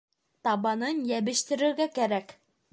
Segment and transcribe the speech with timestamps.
[0.47, 2.37] Табанын йәбештерергә кәрәк